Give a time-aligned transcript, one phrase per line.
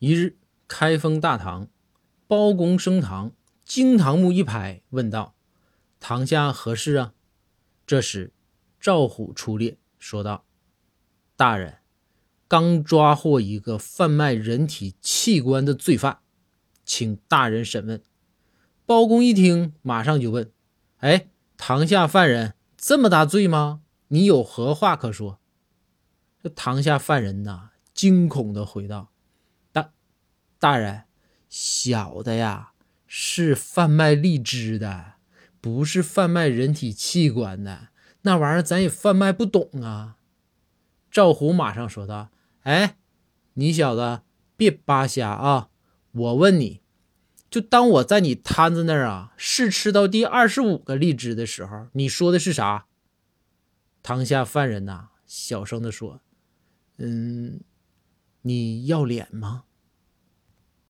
[0.00, 1.68] 一日，开封大堂，
[2.26, 3.32] 包公升堂，
[3.66, 5.34] 惊堂木一拍，问道
[6.00, 7.12] ：“堂下何事啊？”
[7.86, 8.32] 这时，
[8.80, 10.46] 赵虎出列，说道
[11.36, 11.80] ：“大人，
[12.48, 16.20] 刚抓获一个贩卖人体器官的罪犯，
[16.82, 18.02] 请大人审问。”
[18.86, 20.50] 包公一听，马上就问
[21.00, 21.28] ：“哎，
[21.58, 23.82] 堂下犯人这么大罪吗？
[24.08, 25.40] 你有何话可说？”
[26.42, 29.09] 这堂下犯人呐，惊恐的回道
[30.60, 31.04] ：“大人，
[31.48, 32.72] 小的呀
[33.06, 35.14] 是贩卖荔枝的，
[35.60, 37.88] 不是贩卖人体器官的。
[38.22, 40.18] 那玩意儿咱也贩卖不懂啊。”
[41.10, 42.28] 赵虎马上说道
[42.62, 42.98] ：“哎，
[43.54, 44.20] 你小子
[44.56, 45.70] 别扒瞎啊！
[46.12, 46.82] 我问你。”
[47.50, 52.86] 就当我在你摊子那儿啊试吃到第二十五个荔枝的时候，你说的是啥？
[54.02, 56.20] 堂下犯人呐，小声的说
[56.98, 57.62] ：“嗯，
[58.42, 59.64] 你要脸吗？”